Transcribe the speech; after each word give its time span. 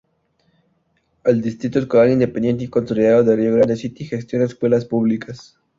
El 1.23 1.43
Distrito 1.43 1.77
Escolar 1.77 2.09
Independiente 2.09 2.63
y 2.63 2.69
Consolidado 2.69 3.23
de 3.23 3.35
Rio 3.35 3.53
Grande 3.53 3.75
City 3.75 4.05
gestiona 4.05 4.45
escuelas 4.45 4.85
públicas. 4.85 5.59